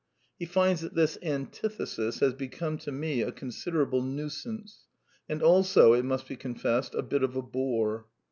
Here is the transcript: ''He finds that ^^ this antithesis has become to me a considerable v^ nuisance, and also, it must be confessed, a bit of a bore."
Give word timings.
''He 0.39 0.47
finds 0.47 0.81
that 0.81 0.93
^^ 0.93 0.95
this 0.95 1.19
antithesis 1.21 2.21
has 2.21 2.33
become 2.33 2.79
to 2.79 2.91
me 2.91 3.21
a 3.21 3.31
considerable 3.31 4.01
v^ 4.01 4.07
nuisance, 4.11 4.87
and 5.29 5.43
also, 5.43 5.93
it 5.93 6.03
must 6.05 6.27
be 6.27 6.35
confessed, 6.35 6.95
a 6.95 7.03
bit 7.03 7.21
of 7.21 7.35
a 7.35 7.43
bore." 7.43 8.07